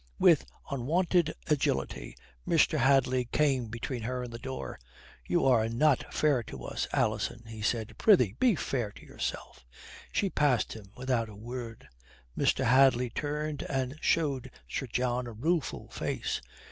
[0.17, 2.17] With unwonted agility,
[2.47, 2.79] Mr.
[2.79, 4.79] Hadley came between her and the door.
[5.27, 7.95] "You are not fair to us, Alison," he said.
[7.99, 9.63] "Prithee, be fair to yourself."
[10.11, 11.87] She passed him without a word.
[12.35, 12.65] Mr.
[12.65, 16.41] Hadley turned and showed Sir John a rueful face.